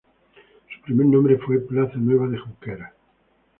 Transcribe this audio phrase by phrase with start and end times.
[0.73, 2.91] Su primer nombre fue plaza Nueva de Junqueras.